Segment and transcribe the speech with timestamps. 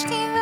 [0.00, 0.39] Hashkiveinu,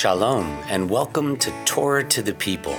[0.00, 2.72] Shalom, and welcome to Torah to the People,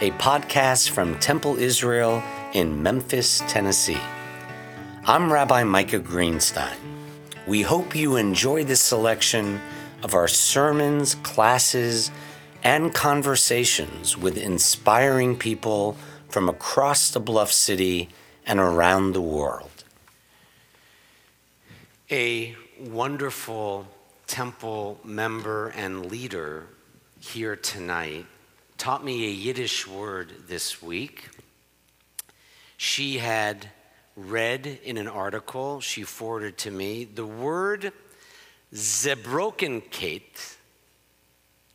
[0.00, 4.00] a podcast from Temple Israel in Memphis, Tennessee.
[5.04, 6.74] I'm Rabbi Micah Greenstein.
[7.46, 9.60] We hope you enjoy this selection
[10.02, 12.10] of our sermons, classes,
[12.64, 15.96] and conversations with inspiring people
[16.28, 18.08] from across the Bluff City
[18.44, 19.84] and around the world.
[22.10, 23.86] A wonderful
[24.30, 26.64] temple member and leader
[27.18, 28.24] here tonight
[28.78, 31.28] taught me a Yiddish word this week.
[32.76, 33.70] She had
[34.14, 37.92] read in an article she forwarded to me the word
[38.72, 40.56] Zebrokenkeit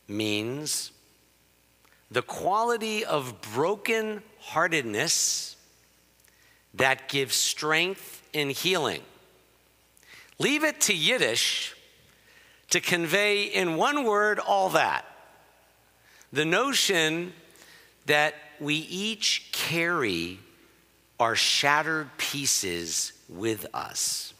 [0.08, 0.92] means
[2.10, 5.56] the quality of broken heartedness
[6.72, 9.02] that gives strength and healing.
[10.38, 11.75] Leave it to Yiddish
[12.70, 15.04] to convey in one word all that.
[16.32, 17.32] The notion
[18.06, 20.38] that we each carry
[21.18, 24.34] our shattered pieces with us.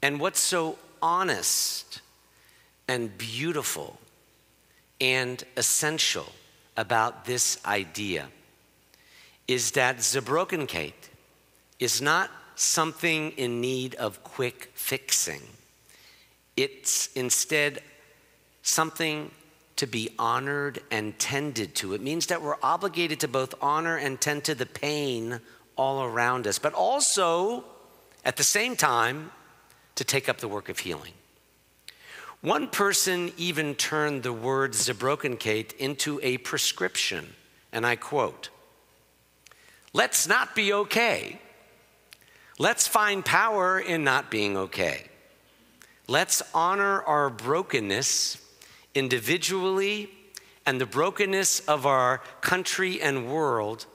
[0.00, 2.00] And what's so honest
[2.88, 3.98] and beautiful
[5.00, 6.32] and essential
[6.76, 8.28] about this idea
[9.48, 10.92] is that Zebrokenkeit
[11.78, 15.42] is not something in need of quick fixing.
[16.56, 17.82] It's instead
[18.62, 19.30] something
[19.76, 21.94] to be honored and tended to.
[21.94, 25.40] It means that we're obligated to both honor and tend to the pain
[25.76, 27.64] all around us, but also
[28.24, 29.32] at the same time
[29.94, 31.12] to take up the work of healing.
[32.40, 37.34] One person even turned the word Zebrokenkeit into a prescription,
[37.72, 38.50] and I quote,
[39.92, 41.40] Let's not be okay.
[42.58, 45.04] Let's find power in not being okay.
[46.08, 48.38] Let's honor our brokenness
[48.94, 50.10] individually
[50.66, 53.86] and the brokenness of our country and world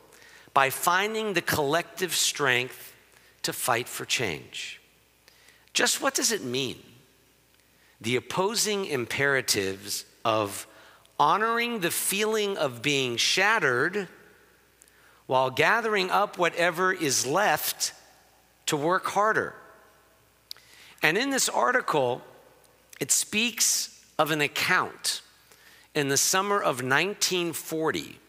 [0.53, 2.93] by finding the collective strength
[3.43, 4.81] to fight for change.
[5.73, 6.77] Just what does it mean?
[8.01, 10.67] The opposing imperatives of
[11.19, 14.07] honoring the feeling of being shattered
[15.25, 17.93] while gathering up whatever is left
[18.65, 19.53] to work harder.
[21.01, 22.21] And in this article,
[22.99, 25.21] it speaks of an account
[25.93, 28.19] in the summer of 1940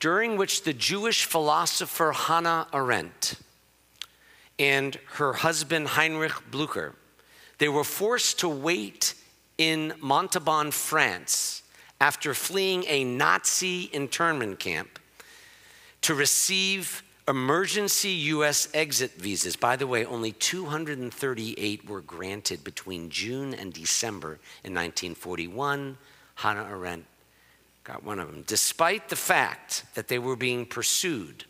[0.00, 3.34] during which the Jewish philosopher Hannah Arendt
[4.58, 6.94] and her husband Heinrich Blücher
[7.62, 9.14] they were forced to wait
[9.56, 11.62] in Montauban, France
[12.00, 14.98] after fleeing a Nazi internment camp
[16.00, 19.56] to receive emergency US exit visas.
[19.56, 25.98] By the way, only 238 were granted between June and December in 1941.
[26.36, 27.04] Hannah Arendt
[27.84, 31.44] got one of them, despite the fact that they were being pursued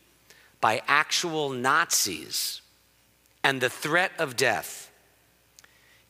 [0.61, 2.61] by actual Nazis
[3.43, 4.91] and the threat of death.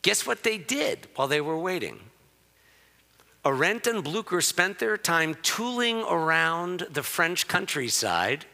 [0.01, 1.99] Guess what they did while they were waiting?
[3.45, 8.45] Arendt and Blücher spent their time tooling around the French countryside,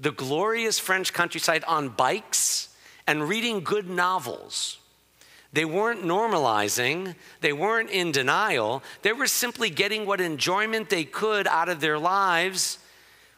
[0.00, 2.74] the glorious French countryside, on bikes
[3.06, 4.78] and reading good novels.
[5.52, 11.46] They weren't normalizing, they weren't in denial, they were simply getting what enjoyment they could
[11.46, 12.78] out of their lives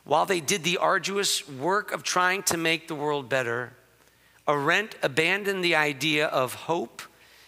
[0.05, 3.73] while they did the arduous work of trying to make the world better.
[4.47, 7.03] Arendt abandoned the idea of hope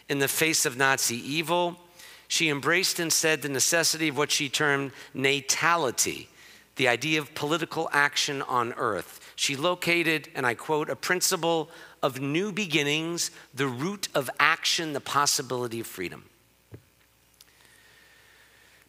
[0.08, 1.76] in the face of Nazi evil.
[2.28, 6.28] She embraced instead the necessity of what she termed natality,
[6.76, 9.20] the idea of political action on earth.
[9.36, 11.70] She located, and I quote, a principle
[12.02, 16.24] of new beginnings, the root of action, the possibility of freedom.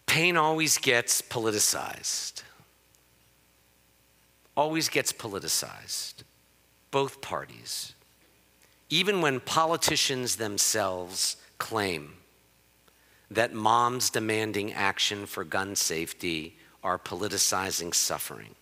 [0.05, 2.43] Pain always gets politicized.
[4.55, 6.23] Always gets politicized.
[6.91, 7.93] Both parties.
[8.89, 12.13] Even when politicians themselves claim
[13.31, 18.53] that moms demanding action for gun safety are politicizing suffering.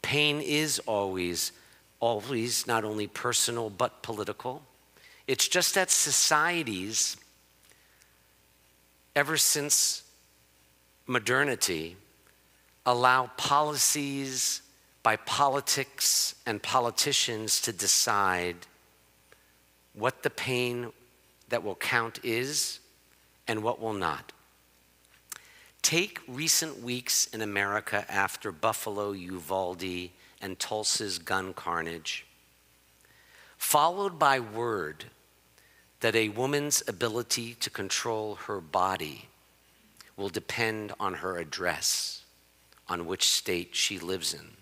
[0.00, 1.52] Pain is always,
[2.00, 4.62] always not only personal but political.
[5.26, 7.18] It's just that societies,
[9.14, 10.02] ever since
[11.06, 11.96] modernity,
[12.86, 14.62] allow policies
[15.02, 18.56] by politics and politicians to decide
[19.92, 20.90] what the pain
[21.50, 22.80] that will count is
[23.46, 24.32] and what will not.
[25.84, 30.08] Take recent weeks in America after Buffalo, Uvalde,
[30.40, 32.24] and Tulsa's gun carnage,
[33.58, 35.04] followed by word
[36.00, 39.28] that a woman's ability to control her body
[40.16, 42.24] will depend on her address,
[42.88, 44.52] on which state she lives in,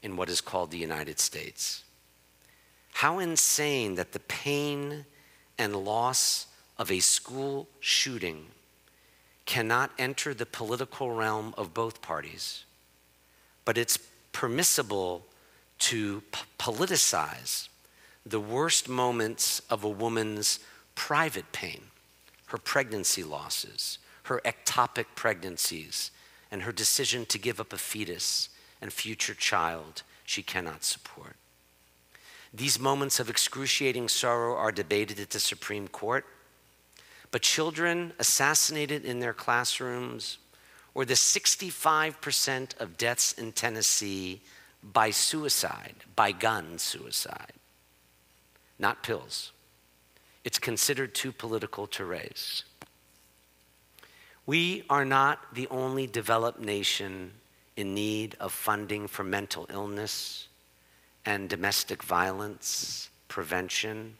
[0.00, 1.82] in what is called the United States.
[2.92, 5.06] How insane that the pain
[5.58, 6.46] and loss
[6.78, 8.46] of a school shooting
[9.46, 12.64] cannot enter the political realm of both parties,
[13.64, 13.98] but it's
[14.32, 15.24] permissible
[15.78, 17.68] to p- politicize
[18.24, 20.60] the worst moments of a woman's
[20.94, 21.82] private pain,
[22.46, 26.10] her pregnancy losses, her ectopic pregnancies,
[26.50, 28.48] and her decision to give up a fetus
[28.80, 31.36] and future child she cannot support.
[32.52, 36.24] These moments of excruciating sorrow are debated at the Supreme Court.
[37.34, 40.38] But children assassinated in their classrooms,
[40.94, 44.40] or the 65% of deaths in Tennessee
[44.84, 47.54] by suicide, by gun suicide,
[48.78, 49.50] not pills,
[50.44, 52.62] it's considered too political to raise.
[54.46, 57.32] We are not the only developed nation
[57.76, 60.46] in need of funding for mental illness
[61.26, 64.18] and domestic violence prevention.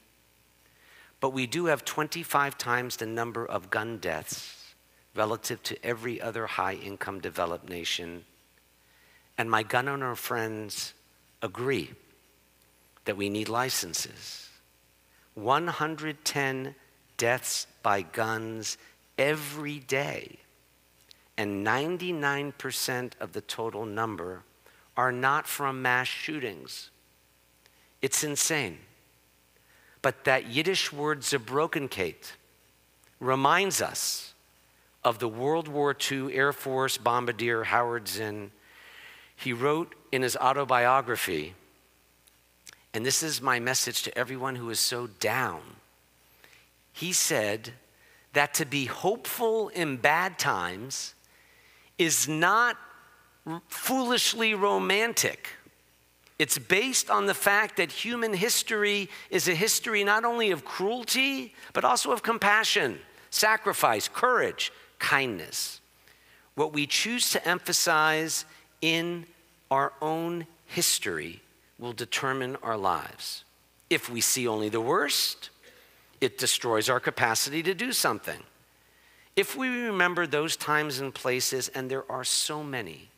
[1.20, 4.74] But we do have 25 times the number of gun deaths
[5.14, 8.24] relative to every other high income developed nation.
[9.38, 10.94] And my gun owner friends
[11.42, 11.92] agree
[13.04, 14.48] that we need licenses.
[15.34, 16.74] 110
[17.16, 18.78] deaths by guns
[19.18, 20.38] every day,
[21.36, 24.42] and 99% of the total number
[24.96, 26.90] are not from mass shootings.
[28.00, 28.78] It's insane.
[30.04, 32.32] But that Yiddish word Zerbrokenkeit
[33.20, 34.34] reminds us
[35.02, 38.50] of the World War II Air Force bombardier Howard Zinn.
[39.34, 41.54] He wrote in his autobiography,
[42.92, 45.62] and this is my message to everyone who is so down.
[46.92, 47.72] He said
[48.34, 51.14] that to be hopeful in bad times
[51.96, 52.76] is not
[53.68, 55.48] foolishly romantic.
[56.38, 61.54] It's based on the fact that human history is a history not only of cruelty,
[61.72, 62.98] but also of compassion,
[63.30, 65.80] sacrifice, courage, kindness.
[66.56, 68.44] What we choose to emphasize
[68.80, 69.26] in
[69.70, 71.40] our own history
[71.78, 73.44] will determine our lives.
[73.90, 75.50] If we see only the worst,
[76.20, 78.40] it destroys our capacity to do something.
[79.36, 83.08] If we remember those times and places, and there are so many,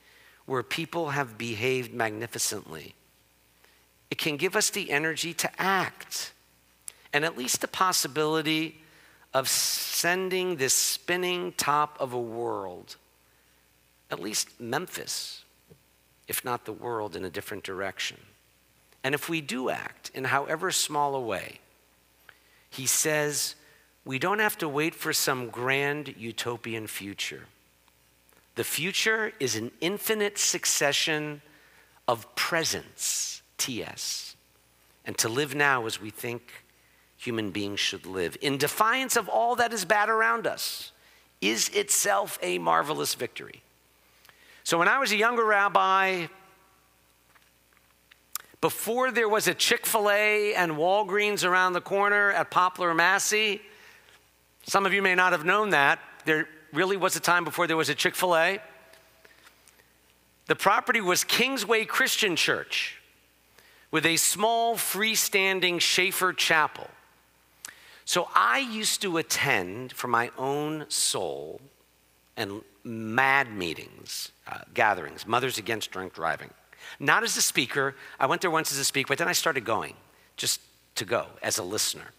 [0.46, 2.94] where people have behaved magnificently,
[4.10, 6.32] it can give us the energy to act
[7.12, 8.80] and at least the possibility
[9.32, 12.96] of sending this spinning top of a world,
[14.10, 15.44] at least Memphis,
[16.28, 18.18] if not the world, in a different direction.
[19.02, 21.60] And if we do act in however small a way,
[22.70, 23.54] he says
[24.04, 27.46] we don't have to wait for some grand utopian future.
[28.54, 31.42] The future is an infinite succession
[32.08, 34.36] of presence TS,
[35.04, 36.64] and to live now as we think
[37.16, 40.92] human beings should live, in defiance of all that is bad around us,
[41.40, 43.62] is itself a marvelous victory.
[44.64, 46.26] So when I was a younger rabbi,
[48.60, 53.60] before there was a Chick fil A and Walgreens around the corner at Poplar Massey,
[54.64, 56.00] some of you may not have known that.
[56.24, 58.58] There really was a time before there was a Chick fil A.
[60.46, 62.95] The property was Kingsway Christian Church
[63.90, 66.88] with a small freestanding Schaefer chapel.
[68.04, 71.60] So I used to attend for my own soul
[72.36, 76.50] and mad meetings, uh, gatherings, Mothers Against Drunk Driving.
[77.00, 79.64] Not as a speaker, I went there once as a speaker, but then I started
[79.64, 79.94] going
[80.36, 80.60] just
[80.94, 82.12] to go as a listener.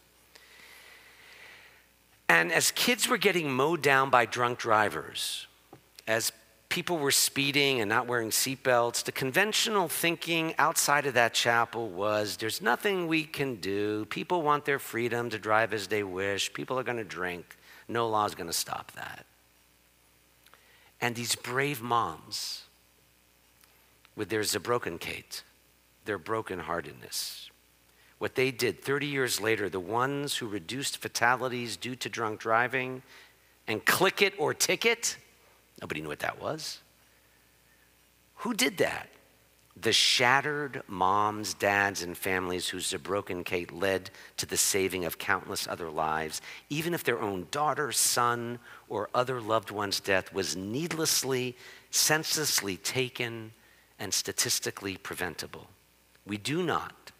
[2.30, 5.48] And as kids were getting mowed down by drunk drivers,
[6.06, 6.32] as
[6.70, 12.38] people were speeding and not wearing seatbelts, the conventional thinking outside of that chapel was
[12.38, 14.06] there's nothing we can do.
[14.06, 16.54] People want their freedom to drive as they wish.
[16.54, 17.58] People are going to drink.
[17.88, 19.26] No law is going to stop that.
[21.00, 22.64] And these brave moms,
[24.16, 25.44] with their Zerbrokenkeit,
[26.06, 27.50] their brokenheartedness,
[28.18, 33.04] what they did 30 years later, the ones who reduced fatalities due to drunk driving
[33.68, 35.18] and click it or ticket,
[35.82, 36.80] nobody knew what that was.
[38.38, 39.10] Who did that?
[39.80, 45.90] The shattered moms, dads, and families whose Zebrokenkeit led to the saving of countless other
[45.90, 48.58] lives, even if their own daughter, son,
[48.90, 51.56] or other loved one's death was needlessly,
[51.92, 53.52] senselessly taken
[54.00, 55.68] and statistically preventable.
[56.26, 57.12] We do not,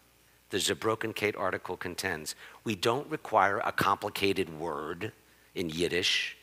[0.50, 2.34] the Zebrokenkeit article contends,
[2.64, 5.12] we don't require a complicated word
[5.54, 6.37] in Yiddish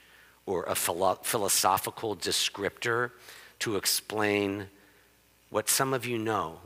[0.46, 3.12] or a philo- philosophical descriptor
[3.60, 4.68] to explain
[5.50, 6.60] what some of you know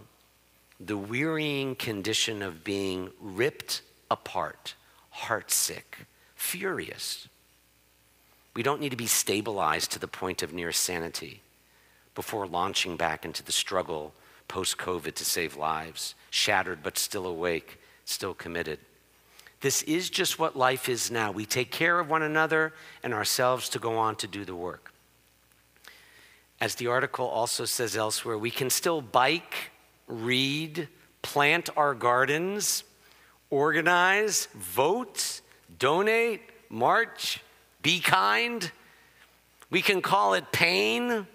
[0.79, 4.75] the wearying condition of being ripped apart,
[5.13, 6.05] heartsick,
[6.35, 7.27] furious.
[8.55, 11.41] We don't need to be stabilized to the point of near sanity
[12.15, 14.13] before launching back into the struggle
[14.47, 18.79] post COVID to save lives, shattered but still awake, still committed.
[19.61, 21.31] This is just what life is now.
[21.31, 22.73] We take care of one another
[23.03, 24.93] and ourselves to go on to do the work.
[26.61, 29.71] As the article also says elsewhere, we can still bike,
[30.07, 30.87] read,
[31.21, 32.83] plant our gardens,
[33.49, 35.41] organize, vote,
[35.77, 37.41] donate, march,
[37.81, 38.71] be kind.
[39.69, 41.27] We can call it pain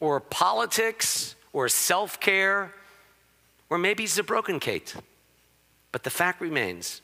[0.00, 2.72] or politics or self care
[3.68, 4.94] or maybe Kate.
[5.92, 7.00] But the fact remains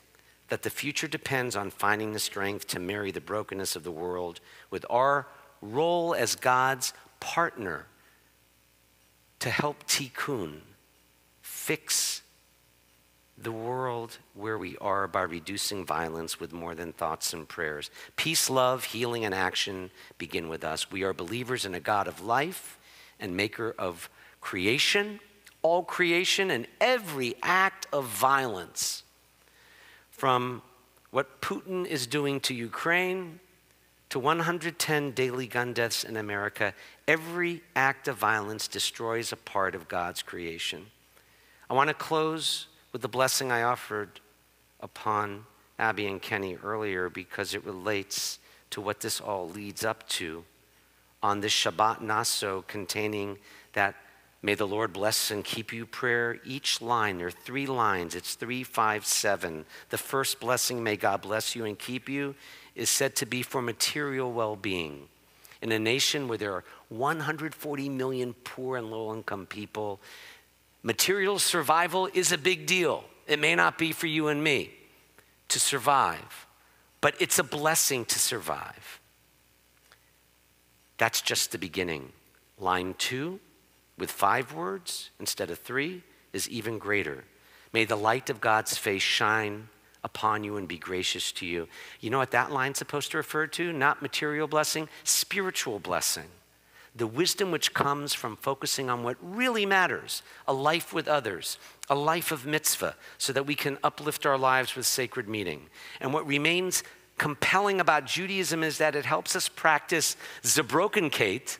[0.48, 4.40] that the future depends on finding the strength to marry the brokenness of the world
[4.70, 5.26] with our
[5.60, 7.86] role as God's partner
[9.40, 10.60] to help Tikkun
[11.40, 12.22] fix
[13.38, 17.90] the world where we are by reducing violence with more than thoughts and prayers.
[18.16, 20.90] Peace, love, healing, and action begin with us.
[20.90, 22.78] We are believers in a God of life
[23.20, 24.08] and maker of
[24.40, 25.20] creation,
[25.60, 29.02] all creation, and every act of violence.
[30.16, 30.62] From
[31.10, 33.38] what Putin is doing to Ukraine
[34.08, 36.72] to 110 daily gun deaths in America,
[37.06, 40.86] every act of violence destroys a part of God's creation.
[41.68, 44.20] I want to close with the blessing I offered
[44.80, 45.44] upon
[45.78, 48.38] Abby and Kenny earlier because it relates
[48.70, 50.44] to what this all leads up to
[51.22, 53.36] on this Shabbat Naso containing
[53.74, 53.96] that
[54.42, 56.38] May the Lord bless and keep you prayer.
[56.44, 58.14] Each line, there are three lines.
[58.14, 59.64] It's three, five, seven.
[59.90, 62.34] The first blessing, may God bless you and keep you,
[62.74, 65.08] is said to be for material well being.
[65.62, 70.00] In a nation where there are 140 million poor and low income people,
[70.82, 73.04] material survival is a big deal.
[73.26, 74.70] It may not be for you and me
[75.48, 76.46] to survive,
[77.00, 79.00] but it's a blessing to survive.
[80.98, 82.12] That's just the beginning.
[82.58, 83.40] Line two,
[83.98, 87.24] with five words instead of three, is even greater.
[87.72, 89.68] May the light of God's face shine
[90.04, 91.68] upon you and be gracious to you.
[92.00, 93.72] You know what that line's supposed to refer to?
[93.72, 96.28] Not material blessing, spiritual blessing.
[96.94, 101.58] The wisdom which comes from focusing on what really matters a life with others,
[101.90, 105.68] a life of mitzvah, so that we can uplift our lives with sacred meaning.
[106.00, 106.82] And what remains
[107.18, 110.16] compelling about Judaism is that it helps us practice
[111.10, 111.58] Kate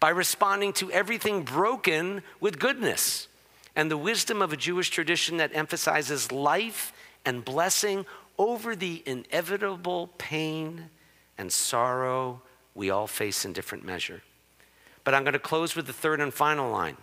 [0.00, 3.28] by responding to everything broken with goodness
[3.76, 6.92] and the wisdom of a Jewish tradition that emphasizes life
[7.24, 8.06] and blessing
[8.38, 10.86] over the inevitable pain
[11.36, 12.40] and sorrow
[12.74, 14.22] we all face in different measure.
[15.04, 16.96] But I'm going to close with the third and final line.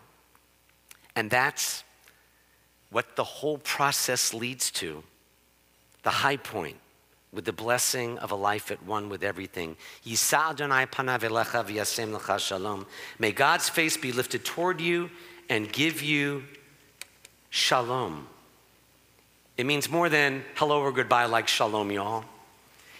[1.16, 1.84] And that's
[2.89, 5.04] what the whole process leads to
[6.04, 6.77] the high point
[7.34, 9.75] with the blessing of a life at one with everything.
[13.19, 15.10] May God's face be lifted toward you
[15.50, 16.43] and give you
[17.50, 18.27] shalom.
[19.57, 22.25] It means more than hello or goodbye, like shalom, y'all.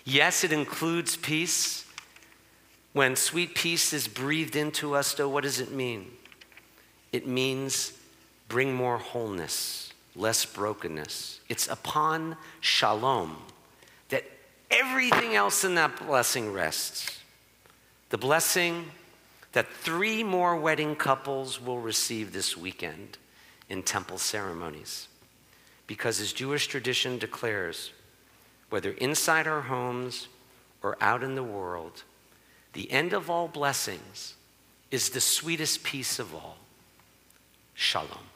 [0.04, 1.86] Yes, it includes peace.
[2.94, 6.12] When sweet peace is breathed into us, though, what does it mean?
[7.12, 7.94] It means
[8.50, 11.42] bring more wholeness, less brokenness.
[11.48, 13.38] It's upon shalom
[14.10, 14.24] that
[14.72, 17.20] everything else in that blessing rests.
[18.10, 18.86] The blessing
[19.54, 23.18] that three more wedding couples will receive this weekend
[23.70, 25.08] in temple ceremonies.
[25.88, 27.92] Because as Jewish tradition declares,
[28.70, 30.28] whether inside our homes
[30.84, 32.04] or out in the world,
[32.74, 34.36] the end of all blessings
[34.92, 36.58] is the sweetest peace of all.
[37.74, 38.28] Shalom.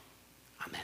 [0.65, 0.81] Amen.